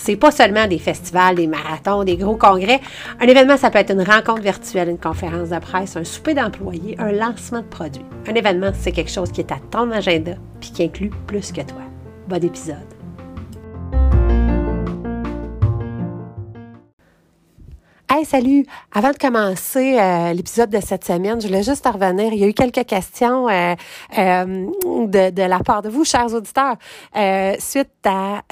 [0.00, 2.80] C'est pas seulement des festivals, des marathons, des gros congrès.
[3.20, 6.94] Un événement, ça peut être une rencontre virtuelle, une conférence de presse, un souper d'employés,
[6.98, 8.04] un lancement de produits.
[8.28, 11.62] Un événement, c'est quelque chose qui est à ton agenda puis qui inclut plus que
[11.62, 11.82] toi.
[12.28, 12.76] Bon épisode.
[18.10, 18.64] Hey, salut!
[18.92, 22.32] Avant de commencer euh, l'épisode de cette semaine, je voulais juste revenir.
[22.32, 23.74] Il y a eu quelques questions euh,
[24.16, 24.44] euh,
[25.06, 26.76] de, de, la part de vous, chers auditeurs,
[27.58, 28.42] suite à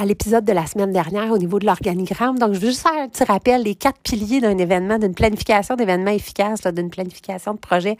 [0.00, 2.38] à l'épisode de la semaine dernière au niveau de l'organigramme.
[2.38, 5.74] Donc, je veux juste faire un petit rappel les quatre piliers d'un événement, d'une planification
[5.74, 7.96] d'événement efficace, d'une planification de projet.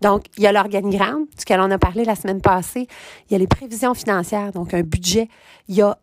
[0.00, 2.86] Donc, il y a l'organigramme, duquel on a parlé la semaine passée.
[3.28, 5.28] Il y a les prévisions financières, donc un budget.
[5.68, 5.98] Il y a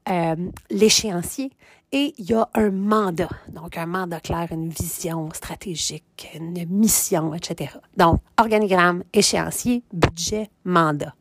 [0.69, 1.51] l'échéancier
[1.91, 7.33] et il y a un mandat, donc un mandat clair, une vision stratégique, une mission,
[7.33, 7.71] etc.
[7.95, 11.13] Donc, organigramme, échéancier, budget, mandat.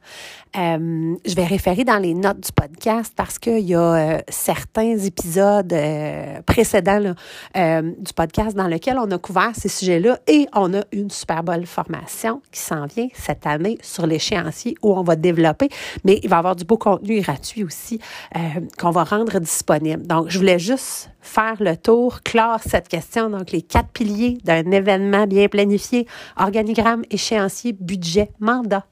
[0.56, 4.96] Euh, je vais référer dans les notes du podcast parce qu'il y a euh, certains
[4.96, 7.14] épisodes euh, précédents
[7.54, 11.66] du podcast dans lesquels on a couvert ces sujets-là et on a une super bonne
[11.66, 15.68] formation qui s'en vient cette année sur l'échéancier où on va développer,
[16.04, 18.00] mais il va y avoir du beau contenu gratuit aussi
[18.78, 20.06] qu'on va rendre disponible.
[20.06, 24.70] Donc, je voulais juste faire le tour, clore cette question, donc les quatre piliers d'un
[24.70, 28.86] événement bien planifié, organigramme, échéancier, budget, mandat.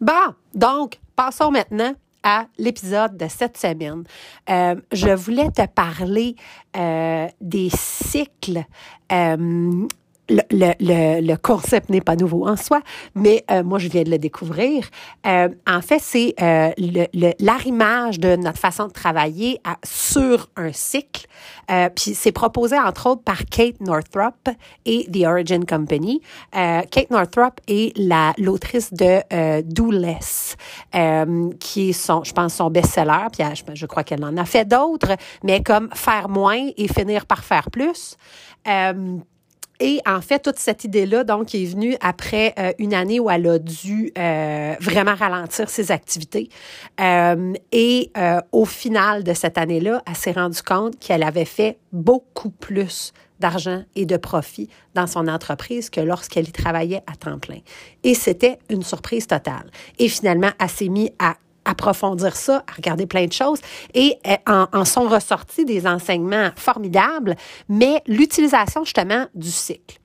[0.00, 4.04] Bon, donc, passons maintenant à l'épisode de cette semaine.
[4.48, 6.36] Euh, je voulais te parler
[6.76, 8.64] euh, des cycles
[9.12, 9.86] euh,
[10.30, 12.80] le, le, le, concept n'est pas nouveau en soi,
[13.14, 14.88] mais euh, moi, je viens de le découvrir.
[15.26, 16.70] Euh, en fait, c'est euh,
[17.40, 21.26] l'arrimage de notre façon de travailler à, sur un cycle.
[21.70, 24.50] Euh, puis c'est proposé, entre autres, par Kate Northrop
[24.86, 26.20] et The Origin Company.
[26.52, 27.96] Kate Northrop est
[28.38, 29.20] l'autrice de
[29.62, 30.56] Do Less,
[31.60, 33.26] qui est, son, je pense, son best-seller.
[33.32, 37.26] Puis je, je crois qu'elle en a fait d'autres, mais comme Faire moins et finir
[37.26, 38.16] par faire plus.
[39.80, 43.46] Et en fait, toute cette idée-là, donc, est venue après euh, une année où elle
[43.46, 46.50] a dû euh, vraiment ralentir ses activités.
[47.00, 48.12] Euh, et
[48.52, 53.82] au final de cette année-là, elle s'est rendue compte qu'elle avait fait beaucoup plus d'argent
[53.96, 57.60] et de profit dans son entreprise que lorsqu'elle y travaillait à temps plein.
[58.04, 59.70] Et c'était une surprise totale.
[59.98, 63.60] Et finalement, elle s'est mise à approfondir ça, à regarder plein de choses.
[63.94, 67.36] Et euh, en, sont ressortis des enseignements formidables,
[67.68, 69.98] mais l'utilisation justement du cycle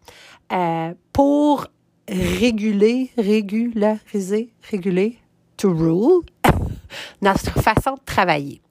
[0.51, 1.67] euh, pour
[2.07, 5.17] réguler, régulariser, réguler,
[5.57, 6.21] to rule,
[7.21, 8.61] notre façon de travailler.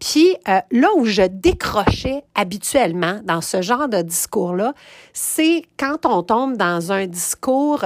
[0.00, 4.72] Puis euh, là où je décrochais habituellement dans ce genre de discours-là,
[5.12, 7.84] c'est quand on tombe dans un discours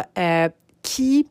[0.83, 1.27] qui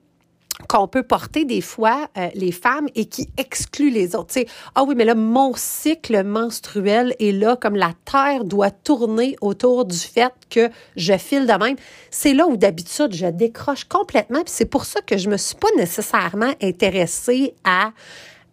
[0.68, 4.34] qu'on peut porter des fois euh, les femmes et qui exclut les autres.
[4.34, 8.72] Tu sais, ah oui, mais là, mon cycle menstruel est là, comme la Terre doit
[8.72, 11.76] tourner autour du fait que je file de même.
[12.10, 14.42] C'est là où d'habitude, je décroche complètement.
[14.44, 17.92] Puis c'est pour ça que je me suis pas nécessairement intéressée à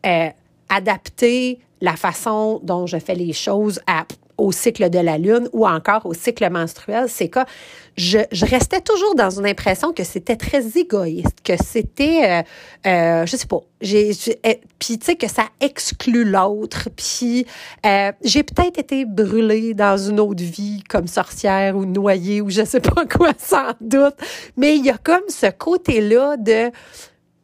[0.06, 0.28] euh,
[0.68, 4.04] adapter la façon dont je fais les choses à
[4.38, 7.40] au cycle de la lune ou encore au cycle menstruel, c'est que
[7.96, 12.42] je, restais toujours dans une impression que c'était très égoïste, que c'était, euh,
[12.86, 14.12] euh, je sais pas, j'ai,
[14.44, 17.44] eh, puis tu sais que ça exclut l'autre, puis
[17.84, 22.64] euh, j'ai peut-être été brûlée dans une autre vie comme sorcière ou noyée ou je
[22.64, 24.14] sais pas quoi sans doute,
[24.56, 26.70] mais il y a comme ce côté-là de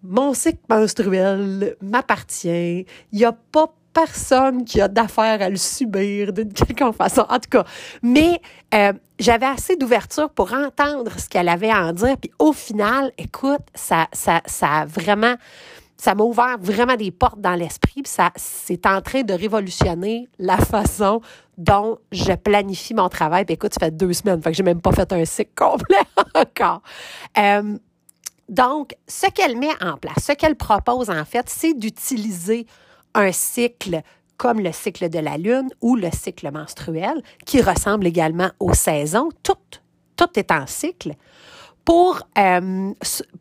[0.04, 6.32] mon cycle menstruel m'appartient, il y a pas personne qui a d'affaires à le subir
[6.32, 7.22] d'une quelconque façon.
[7.28, 7.65] En tout cas,
[8.03, 8.41] mais
[8.75, 12.16] euh, j'avais assez d'ouverture pour entendre ce qu'elle avait à en dire.
[12.19, 15.37] Puis au final, écoute, ça, ça, ça a vraiment,
[15.97, 18.03] ça m'a ouvert vraiment des portes dans l'esprit.
[18.03, 21.21] Puis ça, c'est en train de révolutionner la façon
[21.57, 23.45] dont je planifie mon travail.
[23.45, 25.97] Puis écoute, ça fait deux semaines, fait que j'ai même pas fait un cycle complet
[26.34, 26.83] encore.
[27.39, 27.78] Euh,
[28.48, 32.66] donc, ce qu'elle met en place, ce qu'elle propose en fait, c'est d'utiliser
[33.15, 34.03] un cycle
[34.37, 39.28] comme le cycle de la lune ou le cycle menstruel, qui ressemble également aux saisons,
[39.43, 39.55] tout,
[40.16, 41.15] tout est en cycle,
[41.84, 42.93] pour, euh,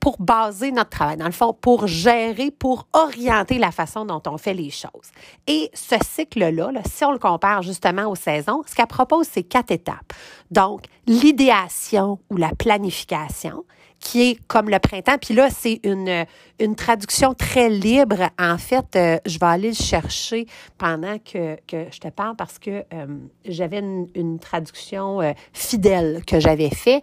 [0.02, 4.38] pour baser notre travail, dans le fond, pour gérer, pour orienter la façon dont on
[4.38, 5.12] fait les choses.
[5.48, 9.44] Et ce cycle-là, là, si on le compare justement aux saisons, ce qu'elle propose, c'est
[9.44, 10.12] quatre étapes.
[10.52, 13.64] Donc, l'idéation ou la planification,
[14.04, 15.18] qui est comme le printemps.
[15.20, 16.26] Puis là, c'est une,
[16.60, 18.30] une traduction très libre.
[18.40, 20.46] En fait, euh, je vais aller le chercher
[20.78, 23.06] pendant que, que je te parle parce que euh,
[23.46, 27.02] j'avais une, traduction euh, fidèle que j'avais fait,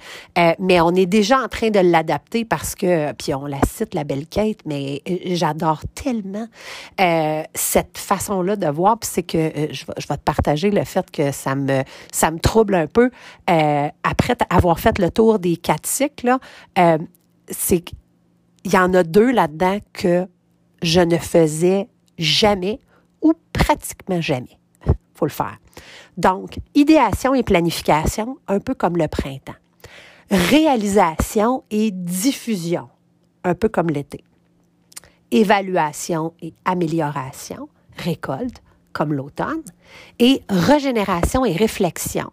[0.59, 4.05] mais on est déjà en train de l'adapter parce que, puis on la cite, la
[4.05, 6.47] belle Kate, mais j'adore tellement
[7.55, 11.33] cette façon-là de voir, puis c'est que je, je, vais te partager le fait que
[11.33, 11.83] ça me,
[12.13, 13.11] ça me trouble un peu.
[13.47, 16.37] après avoir fait le tour des quatre cycles,
[17.49, 17.85] c'est
[18.65, 20.27] il y en a deux là-dedans que
[20.83, 22.81] je ne faisais jamais
[23.23, 24.59] ou pratiquement jamais.
[25.15, 25.59] faut le faire.
[26.17, 29.55] Donc, idéation et planification, un peu comme le printemps.
[30.31, 32.89] Réalisation et diffusion,
[33.45, 34.25] un peu comme l'été.
[35.31, 38.63] Évaluation et amélioration, récolte,
[38.93, 39.63] comme l'automne.
[40.19, 42.31] Et régénération et réflexion,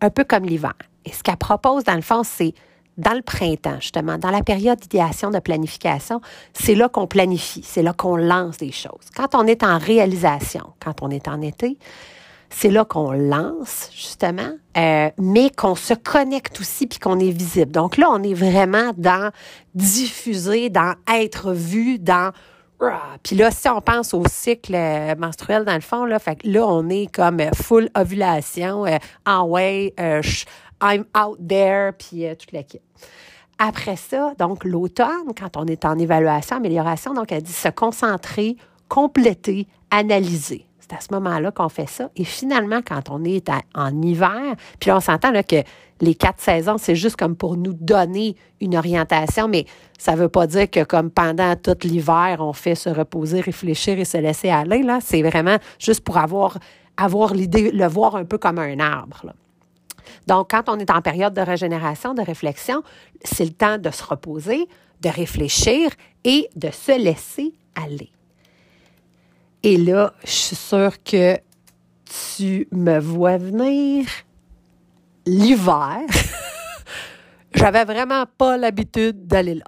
[0.00, 0.74] un peu comme l'hiver.
[1.04, 2.54] Et ce qu'elle propose, dans le fond, c'est
[2.96, 6.20] dans le printemps, justement, dans la période d'idéation de planification,
[6.54, 9.10] c'est là qu'on planifie, c'est là qu'on lance des choses.
[9.14, 11.78] Quand on est en réalisation, quand on est en été,
[12.48, 17.72] c'est là qu'on lance, justement, euh, mais qu'on se connecte aussi puis qu'on est visible.
[17.72, 19.30] Donc là, on est vraiment dans
[19.74, 22.32] diffuser, dans être vu, dans
[23.22, 26.66] puis là, si on pense au cycle euh, menstruel, dans le fond, là, fait là,
[26.66, 28.84] on est comme euh, full ovulation,
[29.24, 29.94] en way,
[30.82, 32.62] I'm out there, puis toute la
[33.58, 38.56] après ça, donc l'automne, quand on est en évaluation, amélioration, donc elle dit se concentrer,
[38.88, 40.66] compléter, analyser.
[40.78, 42.10] C'est à ce moment-là qu'on fait ça.
[42.16, 45.62] Et finalement, quand on est en hiver, puis on s'entend que
[46.00, 49.64] les quatre saisons, c'est juste comme pour nous donner une orientation, mais
[49.98, 53.98] ça ne veut pas dire que comme pendant tout l'hiver, on fait se reposer, réfléchir
[53.98, 54.82] et se laisser aller.
[54.82, 56.58] Là, c'est vraiment juste pour avoir,
[56.98, 59.22] avoir l'idée, le voir un peu comme un arbre.
[59.24, 59.32] Là.
[60.26, 62.82] Donc, quand on est en période de régénération, de réflexion,
[63.24, 64.68] c'est le temps de se reposer,
[65.00, 65.90] de réfléchir
[66.24, 68.10] et de se laisser aller.
[69.62, 71.36] Et là, je suis sûre que
[72.36, 74.06] tu me vois venir
[75.26, 76.00] l'hiver.
[77.54, 79.64] J'avais vraiment pas l'habitude d'aller là.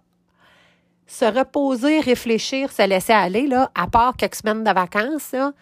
[1.06, 5.52] Se reposer, réfléchir, se laisser aller, là, à part quelques semaines de vacances, là,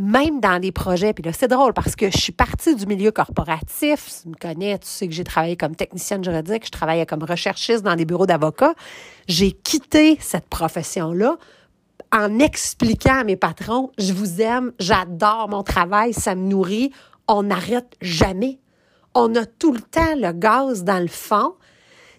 [0.00, 3.10] même dans des projets, puis là, c'est drôle parce que je suis partie du milieu
[3.10, 4.08] corporatif.
[4.22, 7.82] Tu me connais, tu sais que j'ai travaillé comme technicienne juridique, je travaillais comme recherchiste
[7.82, 8.72] dans des bureaux d'avocats.
[9.28, 11.36] J'ai quitté cette profession-là
[12.12, 16.92] en expliquant à mes patrons, je vous aime, j'adore mon travail, ça me nourrit,
[17.28, 18.58] on n'arrête jamais.
[19.14, 21.52] On a tout le temps le gaz dans le fond.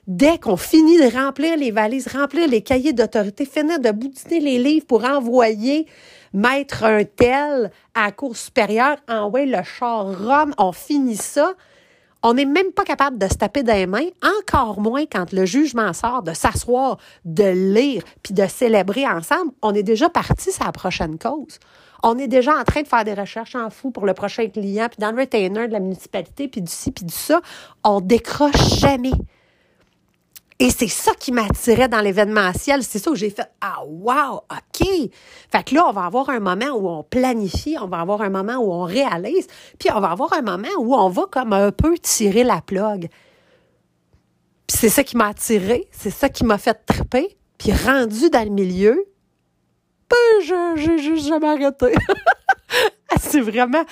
[0.06, 4.60] Dès qu'on finit de remplir les valises, remplir les cahiers d'autorité, finir de boutiner les
[4.60, 5.88] livres pour envoyer
[6.34, 11.54] mettre un tel à la Cour supérieure, envoyer le char Rome, on finit ça.
[12.24, 15.92] On n'est même pas capable de se taper des mains, encore moins quand le jugement
[15.92, 19.52] sort, de s'asseoir, de lire, puis de célébrer ensemble.
[19.64, 21.58] On est déjà parti sur la prochaine cause.
[22.04, 24.88] On est déjà en train de faire des recherches en fou pour le prochain client,
[24.88, 27.42] puis dans le retainer de la municipalité, puis du ci, puis du ça.
[27.84, 29.12] On décroche jamais.
[30.62, 32.84] Et c'est ça qui m'attirait dans l'événementiel.
[32.84, 34.88] C'est ça où j'ai fait Ah, wow, OK.
[35.52, 38.30] Fait que là, on va avoir un moment où on planifie, on va avoir un
[38.30, 39.48] moment où on réalise,
[39.80, 43.10] puis on va avoir un moment où on va comme un peu tirer la plug.
[44.68, 47.36] Puis c'est ça qui m'a attiré, c'est ça qui m'a fait triper.
[47.58, 49.04] Puis rendu dans le milieu,
[50.12, 51.96] ben, j'ai juste jamais arrêté.
[53.20, 53.84] c'est vraiment.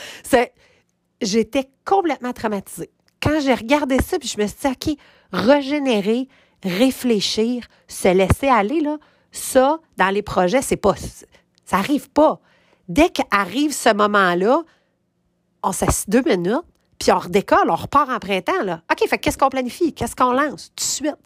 [1.20, 2.92] J'étais complètement traumatisée.
[3.24, 4.98] Quand j'ai regardé ça, puis je me suis dit, OK,
[5.32, 6.28] régénérer,
[6.64, 8.98] réfléchir, se laisser aller, là,
[9.32, 10.96] ça, dans les projets, c'est pas,
[11.66, 12.40] ça arrive pas.
[12.88, 14.64] Dès qu'arrive ce moment-là,
[15.64, 16.66] on s'assied deux minutes,
[17.00, 18.82] puis on redécolle, on repart en printemps, là.
[18.92, 19.94] OK, fait qu'est-ce qu'on planifie?
[19.94, 20.72] Qu'est-ce qu'on lance?
[20.76, 21.18] Tout de suite.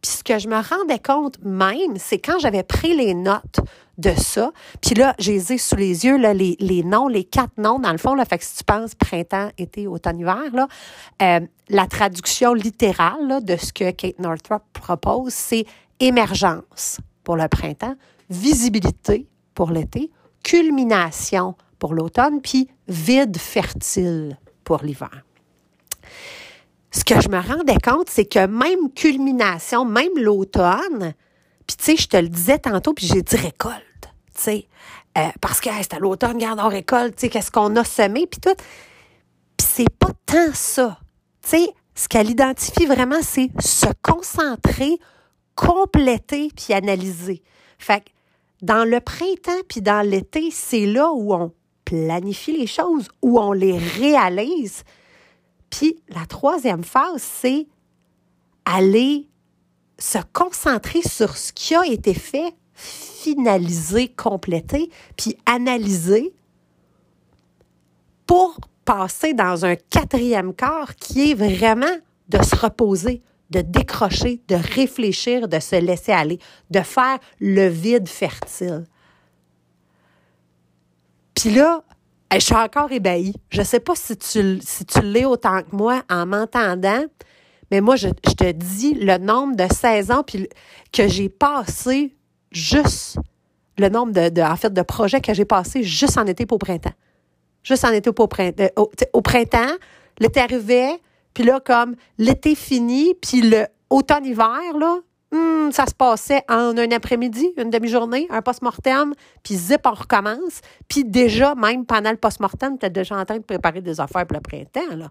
[0.00, 3.60] Puis ce que je me rendais compte même, c'est quand j'avais pris les notes
[3.98, 7.78] de ça, puis là, j'ai sous les yeux, là, les, les, noms, les quatre noms,
[7.78, 10.68] dans le fond, là, fait que si tu penses printemps, été, automne, hiver, là,
[11.20, 15.66] euh, la traduction littérale de ce que Kate Northrop propose, c'est
[16.00, 17.94] émergence pour le printemps,
[18.30, 20.10] visibilité pour l'été,
[20.42, 25.22] culmination pour l'automne, puis vide fertile pour l'hiver.
[26.90, 31.14] Ce que je me rendais compte, c'est que même culmination, même l'automne,
[31.76, 34.68] puis tu sais, je te le disais tantôt, puis j'ai dit récolte, tu sais,
[35.16, 38.26] euh, parce que c'est à l'automne, regarde, on récolte, tu sais, qu'est-ce qu'on a semé,
[38.26, 38.54] puis tout.
[39.56, 40.98] Puis c'est pas tant ça.
[41.42, 44.98] Tu sais, ce qu'elle identifie vraiment, c'est se concentrer,
[45.54, 47.42] compléter, puis analyser.
[47.78, 48.10] Fait que
[48.60, 51.52] dans le printemps, puis dans l'été, c'est là où on
[51.84, 54.84] planifie les choses, où on les réalise,
[55.70, 57.66] puis la troisième phase, c'est
[58.66, 59.26] aller
[60.02, 66.34] se concentrer sur ce qui a été fait finaliser, compléter, puis analyser
[68.26, 74.56] pour passer dans un quatrième quart qui est vraiment de se reposer, de décrocher, de
[74.56, 76.40] réfléchir, de se laisser aller,
[76.70, 78.86] de faire le vide fertile.
[81.34, 81.84] Puis là,
[82.32, 83.34] je suis encore ébahie.
[83.50, 87.04] Je ne sais pas si tu, si tu l'es autant que moi en m'entendant,
[87.72, 90.46] mais moi, je, te dis le nombre de saisons puis
[90.92, 92.14] que j'ai passé
[92.50, 93.16] juste
[93.78, 96.92] le nombre de, en fait, de projets que j'ai passé juste en été pour printemps.
[97.62, 98.62] Juste en été pour printemps.
[98.78, 99.72] Euh, au, printemps,
[100.18, 101.00] l'été arrivait,
[101.32, 104.98] puis là, comme l'été fini, puis le automne-hiver, là,
[105.30, 110.60] hmm, ça se passait en un après-midi, une demi-journée, un post-mortem, puis zip, on recommence.
[110.88, 114.26] Puis déjà, même pendant le post-mortem, tu es déjà en train de préparer des affaires
[114.26, 115.10] pour le printemps, là.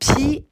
[0.00, 0.44] Puis,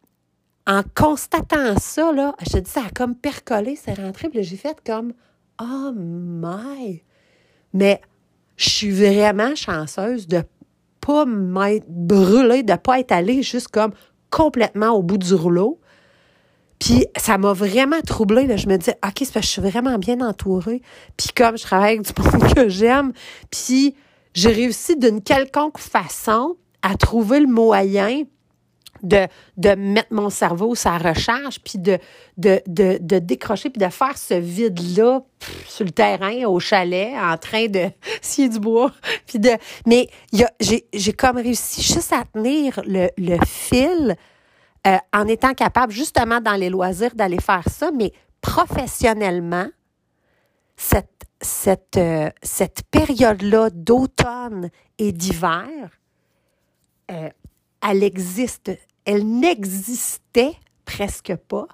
[0.67, 4.57] en constatant ça, là, je te dis, ça a comme percolé, c'est rentré, puis j'ai
[4.57, 5.12] fait comme,
[5.61, 7.02] oh my!
[7.73, 8.00] Mais
[8.57, 10.43] je suis vraiment chanceuse de
[11.00, 13.93] pas m'être brûlée, de pas être allée juste comme
[14.31, 15.81] complètement au bout du rouleau.
[16.79, 18.57] Puis ça m'a vraiment troublée.
[18.57, 20.83] Je me dis, OK, c'est parce que je suis vraiment bien entourée.
[21.17, 23.12] Puis comme je travaille avec du monde que j'aime,
[23.50, 23.95] puis
[24.35, 28.23] j'ai réussi d'une quelconque façon à trouver le moyen
[29.02, 29.26] de,
[29.57, 31.99] de mettre mon cerveau sa recharge, puis de,
[32.37, 35.23] de, de, de décrocher, puis de faire ce vide-là
[35.66, 37.90] sur le terrain, au chalet, en train de
[38.23, 38.92] scier du bois.
[39.35, 39.50] De,
[39.87, 40.09] mais
[40.61, 44.16] j'ai comme réussi juste à tenir le, le fil
[44.87, 49.69] euh, en étant capable, justement, dans les loisirs, d'aller faire ça, mais professionnellement,
[50.76, 55.90] cette, cette, euh, cette période-là d'automne et d'hiver,
[57.11, 57.28] euh,
[57.83, 58.71] elle existe
[59.04, 60.54] elle n'existait
[60.85, 61.66] presque pas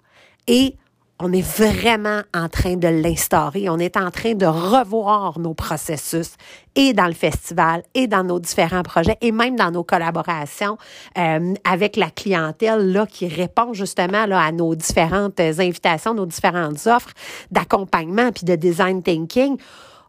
[0.47, 0.76] et
[1.18, 3.71] on est vraiment en train de l'instaurer.
[3.71, 6.35] On est en train de revoir nos processus
[6.75, 10.76] et dans le festival et dans nos différents projets et même dans nos collaborations
[11.16, 16.87] euh, avec la clientèle là, qui répond justement là, à nos différentes invitations, nos différentes
[16.87, 17.12] offres
[17.50, 19.56] d'accompagnement puis de design thinking.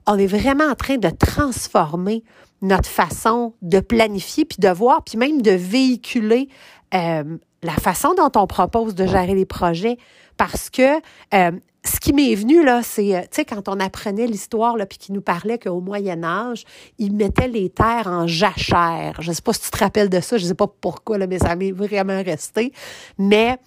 [0.07, 2.23] On est vraiment en train de transformer
[2.61, 6.49] notre façon de planifier puis de voir puis même de véhiculer
[6.93, 9.97] euh, la façon dont on propose de gérer les projets
[10.37, 10.97] parce que
[11.33, 11.51] euh,
[11.83, 15.11] ce qui m'est venu, là, c'est, euh, tu sais, quand on apprenait l'histoire, puis qui
[15.11, 16.63] nous parlait qu'au Moyen Âge,
[16.97, 19.17] ils mettaient les terres en jachère.
[19.19, 21.17] Je ne sais pas si tu te rappelles de ça, je ne sais pas pourquoi,
[21.17, 22.73] là, mais ça m'est vraiment resté.
[23.17, 23.57] Mais,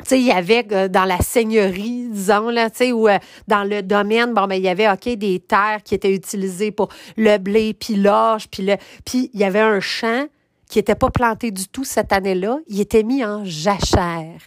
[0.00, 3.08] tu sais, il y avait dans la seigneurie, disons, là, tu sais, ou
[3.48, 6.88] dans le domaine, bon, ben, il y avait, OK, des terres qui étaient utilisées pour
[7.16, 10.26] le blé, puis l'orge, puis le, puis il y avait un champ
[10.68, 14.40] qui n'était pas planté du tout cette année-là, il était mis en jachère.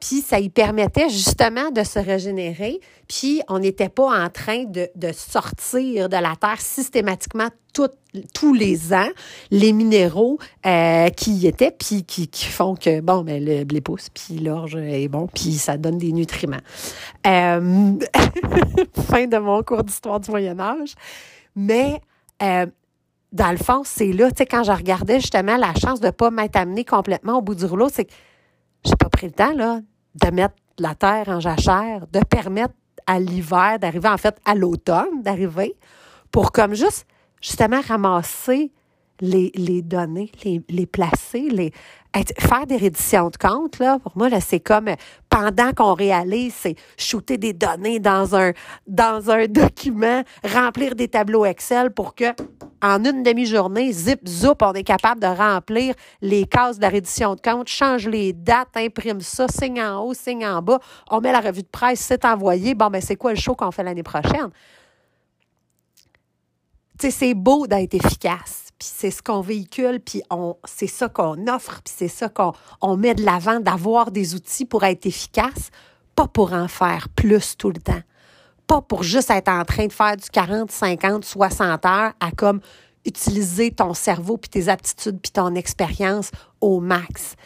[0.00, 2.80] Puis ça y permettait justement de se régénérer.
[3.08, 9.08] Puis on n'était pas en train de, sortir de la terre systématiquement tous les ans
[9.50, 14.10] les minéraux euh, qui y étaient, puis qui, font que, bon, ben, le blé pousse,
[14.10, 16.62] puis l'orge est bon, puis ça donne des nutriments.
[17.26, 17.98] Euh,
[19.08, 20.94] fin de mon cours d'histoire du Moyen Âge.
[21.56, 22.00] Mais
[22.42, 22.66] euh,
[23.34, 26.12] dans le fond, c'est là, tu sais, quand je regardais justement la chance de ne
[26.12, 28.12] pas m'être amenée complètement au bout du rouleau, c'est que
[28.84, 29.80] j'ai pas pris le temps, là,
[30.22, 32.74] de mettre la terre en jachère, de permettre
[33.06, 35.74] à l'hiver d'arriver, en fait, à l'automne d'arriver,
[36.30, 37.06] pour comme juste,
[37.40, 38.70] justement, ramasser
[39.20, 41.72] les, les données, les, les placer, les,
[42.38, 44.90] faire des redditions de compte, là, pour moi, là, c'est comme
[45.28, 48.52] pendant qu'on réalise, c'est shooter des données dans un
[49.48, 52.32] document, remplir des tableaux Excel pour que,
[52.84, 57.34] en une demi-journée, zip, zoup, on est capable de remplir les cases de la reddition
[57.34, 60.78] de compte, change les dates, imprime ça, signe en haut, signe en bas,
[61.10, 62.74] on met la revue de presse, c'est envoyé.
[62.74, 64.50] Bon, ben, c'est quoi le show qu'on fait l'année prochaine?
[66.98, 71.08] Tu sais, c'est beau d'être efficace puis c'est ce qu'on véhicule, puis on, c'est ça
[71.08, 75.06] qu'on offre, puis c'est ça qu'on on met de l'avant, d'avoir des outils pour être
[75.06, 75.70] efficace,
[76.16, 78.02] pas pour en faire plus tout le temps.
[78.66, 82.60] Pas pour juste être en train de faire du 40, 50, 60 heures à comme
[83.04, 86.30] utiliser ton cerveau, puis tes aptitudes, puis ton expérience
[86.60, 87.36] au max.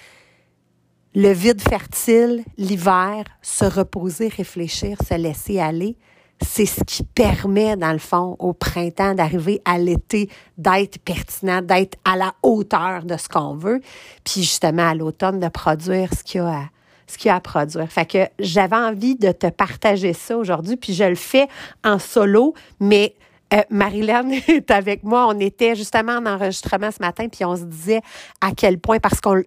[1.14, 5.96] Le vide fertile, l'hiver, se reposer, réfléchir, se laisser aller,
[6.40, 11.98] c'est ce qui permet, dans le fond, au printemps, d'arriver à l'été, d'être pertinent, d'être
[12.04, 13.80] à la hauteur de ce qu'on veut,
[14.24, 16.64] puis justement à l'automne, de produire ce qu'il y a à,
[17.08, 17.90] ce qu'il y a à produire.
[17.90, 21.48] Fait que j'avais envie de te partager ça aujourd'hui, puis je le fais
[21.82, 23.14] en solo, mais
[23.54, 25.26] euh, Marilyn est avec moi.
[25.28, 28.00] On était justement en enregistrement ce matin, puis on se disait
[28.40, 29.42] à quel point, parce qu'on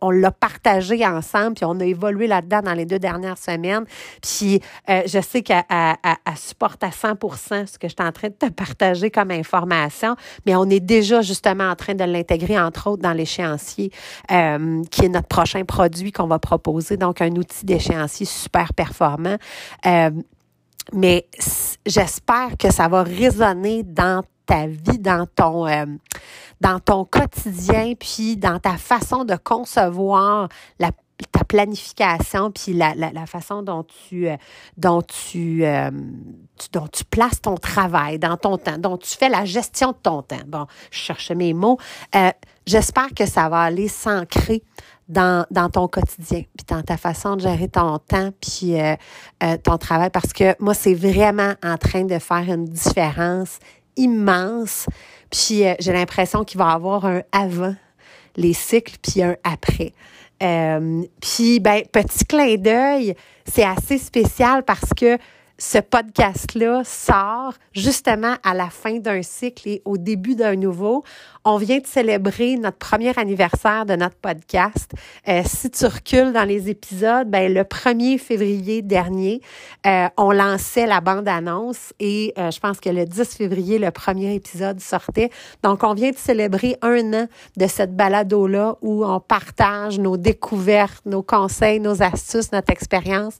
[0.00, 3.84] on, l'a partagé ensemble, puis on a évolué là-dedans dans les deux dernières semaines.
[4.22, 5.64] Puis euh, je sais qu'elle
[6.36, 7.14] supporte à 100
[7.66, 11.22] ce que je suis en train de te partager comme information, mais on est déjà
[11.22, 13.90] justement en train de l'intégrer, entre autres, dans l'échéancier,
[14.30, 16.96] euh, qui est notre prochain produit qu'on va proposer.
[16.96, 19.36] Donc, un outil d'échéancier super performant.
[20.92, 21.26] Mais
[21.86, 25.86] j'espère que ça va résonner dans ta vie, dans ton, euh,
[26.60, 30.48] dans ton quotidien, puis dans ta façon de concevoir
[30.78, 30.90] la
[31.30, 34.36] ta planification puis la, la, façon dont tu euh,
[34.76, 35.90] dont tu, euh,
[36.58, 39.96] tu, dont tu places ton travail dans ton temps dont tu fais la gestion de
[40.02, 41.78] ton temps bon je cherche mes mots
[42.66, 44.62] j'espère que ça va aller s'ancrer
[45.08, 48.96] dans, dans ton quotidien, puis dans ta façon de gérer ton temps, puis euh,
[49.42, 53.58] euh, ton travail, parce que moi, c'est vraiment en train de faire une différence
[53.96, 54.86] immense.
[55.30, 57.74] Puis euh, j'ai l'impression qu'il va y avoir un avant
[58.36, 59.92] les cycles, puis un après.
[60.40, 63.14] Puis, ben, petit clin d'œil,
[63.46, 65.18] c'est assez spécial parce que
[65.58, 71.04] ce podcast-là sort justement à la fin d'un cycle et au début d'un nouveau.
[71.46, 74.90] On vient de célébrer notre premier anniversaire de notre podcast.
[75.28, 79.42] Euh, si tu recules dans les épisodes, ben, le 1er février dernier,
[79.86, 84.34] euh, on lançait la bande-annonce et euh, je pense que le 10 février, le premier
[84.34, 85.28] épisode sortait.
[85.62, 87.26] Donc, on vient de célébrer un an
[87.58, 93.34] de cette balado-là où on partage nos découvertes, nos conseils, nos astuces, notre expérience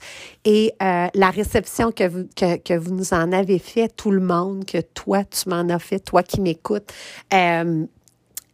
[0.44, 4.64] et la réception que vous, que, que, vous nous en avez fait, tout le monde,
[4.66, 6.92] que toi, tu m'en as fait, toi qui m'écoutes.
[7.32, 7.86] Euh,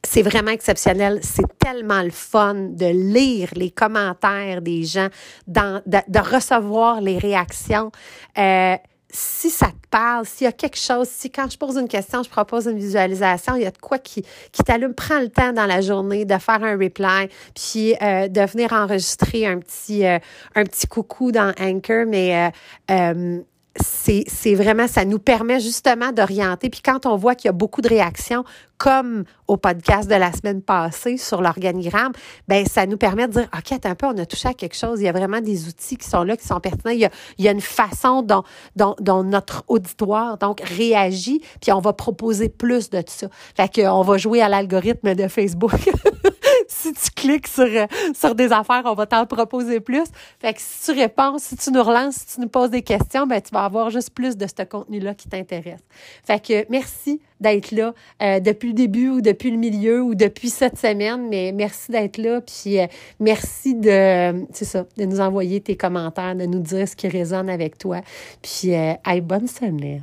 [0.03, 1.21] c'est vraiment exceptionnel.
[1.23, 5.09] C'est tellement le fun de lire les commentaires des gens,
[5.47, 7.91] dans, de, recevoir les réactions.
[8.39, 8.77] Euh,
[9.13, 12.23] si ça te parle, s'il y a quelque chose, si quand je pose une question,
[12.23, 15.53] je propose une visualisation, il y a de quoi qui, qui t'allume, prends le temps
[15.53, 20.19] dans la journée de faire un reply, puis euh, de venir enregistrer un petit, euh,
[20.55, 22.53] un petit coucou dans Anchor, mais
[22.91, 23.41] euh,
[23.77, 26.71] c'est vraiment, ça nous permet justement d'orienter.
[26.71, 28.45] Puis quand on voit qu'il y a beaucoup de réactions,
[28.79, 32.13] comme au podcast de la semaine passée sur l'organigramme,
[32.49, 34.75] ben ça nous permet de dire, OK, attends un peu, on a touché à quelque
[34.75, 35.01] chose.
[35.01, 36.93] Il y a vraiment des outils qui sont là, qui sont pertinents.
[36.93, 38.43] Il y a, il y a une façon dont,
[38.77, 43.29] dont, dont, notre auditoire donc réagit, puis on va proposer plus de ça.
[43.55, 45.73] Fait qu'on va jouer à l'algorithme de Facebook.
[46.71, 50.05] si tu cliques sur, euh, sur des affaires, on va t'en proposer plus.
[50.39, 53.27] Fait que si tu réponds, si tu nous relances, si tu nous poses des questions,
[53.27, 55.81] ben tu vas avoir juste plus de ce contenu-là qui t'intéresse.
[56.25, 60.51] Fait que merci d'être là euh, depuis le début ou depuis le milieu ou depuis
[60.51, 62.87] cette semaine, mais merci d'être là, puis euh,
[63.19, 67.49] merci de, c'est ça, de nous envoyer tes commentaires, de nous dire ce qui résonne
[67.51, 68.01] avec toi.
[68.43, 68.73] Puis,
[69.23, 70.03] bonne semaine.